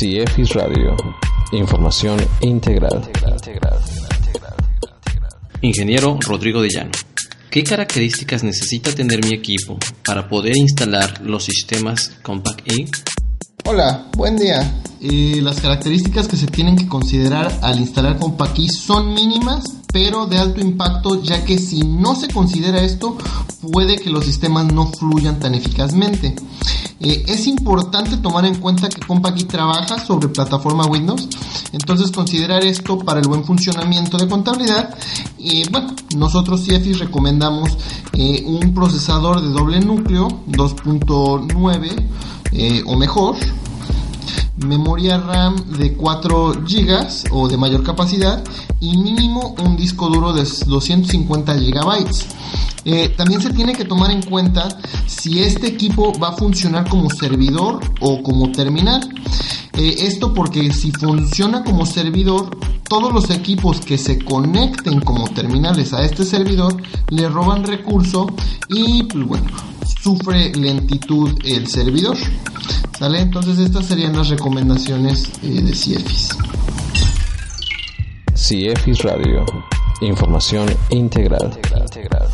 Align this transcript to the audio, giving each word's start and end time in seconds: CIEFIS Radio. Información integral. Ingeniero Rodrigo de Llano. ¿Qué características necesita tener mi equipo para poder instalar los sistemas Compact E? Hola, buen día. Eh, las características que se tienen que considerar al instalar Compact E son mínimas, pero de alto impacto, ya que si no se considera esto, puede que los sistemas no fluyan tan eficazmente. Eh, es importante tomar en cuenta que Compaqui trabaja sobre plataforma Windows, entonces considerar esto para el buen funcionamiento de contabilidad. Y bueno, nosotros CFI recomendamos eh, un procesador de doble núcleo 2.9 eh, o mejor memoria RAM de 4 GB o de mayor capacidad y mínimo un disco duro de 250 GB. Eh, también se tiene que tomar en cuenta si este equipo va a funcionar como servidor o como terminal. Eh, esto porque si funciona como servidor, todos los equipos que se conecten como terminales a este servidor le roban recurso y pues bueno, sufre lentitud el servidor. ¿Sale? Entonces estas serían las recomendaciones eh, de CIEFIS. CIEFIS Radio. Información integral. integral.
CIEFIS 0.00 0.54
Radio. 0.54 0.96
Información 1.52 2.18
integral. 2.40 3.02
Ingeniero 5.60 6.18
Rodrigo 6.26 6.62
de 6.62 6.70
Llano. 6.70 6.90
¿Qué 7.50 7.62
características 7.62 8.42
necesita 8.42 8.94
tener 8.94 9.22
mi 9.22 9.34
equipo 9.34 9.76
para 10.02 10.26
poder 10.26 10.56
instalar 10.56 11.20
los 11.20 11.44
sistemas 11.44 12.12
Compact 12.22 12.66
E? 12.72 12.86
Hola, 13.66 14.06
buen 14.16 14.38
día. 14.38 14.82
Eh, 15.02 15.40
las 15.42 15.60
características 15.60 16.28
que 16.28 16.38
se 16.38 16.46
tienen 16.46 16.76
que 16.76 16.88
considerar 16.88 17.52
al 17.60 17.78
instalar 17.78 18.18
Compact 18.18 18.58
E 18.58 18.68
son 18.70 19.12
mínimas, 19.12 19.64
pero 19.92 20.26
de 20.26 20.38
alto 20.38 20.60
impacto, 20.60 21.22
ya 21.22 21.44
que 21.44 21.58
si 21.58 21.80
no 21.80 22.14
se 22.14 22.28
considera 22.28 22.82
esto, 22.82 23.16
puede 23.72 23.96
que 23.96 24.10
los 24.10 24.24
sistemas 24.24 24.72
no 24.72 24.86
fluyan 24.86 25.38
tan 25.38 25.54
eficazmente. 25.54 26.36
Eh, 27.00 27.24
es 27.28 27.46
importante 27.46 28.18
tomar 28.18 28.44
en 28.44 28.56
cuenta 28.56 28.88
que 28.88 29.00
Compaqui 29.00 29.44
trabaja 29.44 29.98
sobre 30.04 30.28
plataforma 30.28 30.84
Windows, 30.86 31.28
entonces 31.72 32.10
considerar 32.10 32.62
esto 32.62 32.98
para 32.98 33.20
el 33.20 33.28
buen 33.28 33.44
funcionamiento 33.44 34.18
de 34.18 34.28
contabilidad. 34.28 34.94
Y 35.38 35.68
bueno, 35.70 35.94
nosotros 36.16 36.60
CFI 36.60 36.92
recomendamos 36.94 37.78
eh, 38.12 38.44
un 38.46 38.74
procesador 38.74 39.40
de 39.40 39.48
doble 39.48 39.80
núcleo 39.80 40.28
2.9 40.48 42.06
eh, 42.52 42.82
o 42.86 42.96
mejor 42.96 43.36
memoria 44.66 45.18
RAM 45.18 45.56
de 45.78 45.94
4 45.94 46.52
GB 46.66 47.32
o 47.32 47.48
de 47.48 47.56
mayor 47.56 47.82
capacidad 47.82 48.42
y 48.80 48.96
mínimo 48.96 49.54
un 49.62 49.76
disco 49.76 50.08
duro 50.08 50.32
de 50.32 50.42
250 50.42 51.54
GB. 51.54 52.06
Eh, 52.84 53.10
también 53.16 53.42
se 53.42 53.50
tiene 53.50 53.74
que 53.74 53.84
tomar 53.84 54.10
en 54.10 54.22
cuenta 54.22 54.68
si 55.06 55.40
este 55.40 55.66
equipo 55.66 56.12
va 56.18 56.28
a 56.28 56.36
funcionar 56.36 56.88
como 56.88 57.10
servidor 57.10 57.80
o 58.00 58.22
como 58.22 58.50
terminal. 58.52 59.00
Eh, 59.74 59.96
esto 60.00 60.34
porque 60.34 60.72
si 60.72 60.90
funciona 60.92 61.62
como 61.62 61.86
servidor, 61.86 62.56
todos 62.88 63.12
los 63.12 63.30
equipos 63.30 63.80
que 63.80 63.98
se 63.98 64.18
conecten 64.18 65.00
como 65.00 65.28
terminales 65.28 65.92
a 65.92 66.02
este 66.04 66.24
servidor 66.24 66.76
le 67.08 67.28
roban 67.28 67.64
recurso 67.64 68.26
y 68.68 69.04
pues 69.04 69.26
bueno, 69.26 69.46
sufre 70.02 70.52
lentitud 70.54 71.38
el 71.44 71.66
servidor. 71.66 72.16
¿Sale? 72.98 73.20
Entonces 73.20 73.58
estas 73.58 73.86
serían 73.86 74.16
las 74.16 74.28
recomendaciones 74.28 75.30
eh, 75.42 75.62
de 75.62 75.74
CIEFIS. 75.74 76.36
CIEFIS 78.34 79.02
Radio. 79.02 79.44
Información 80.00 80.68
integral. 80.90 81.58
integral. 81.74 82.28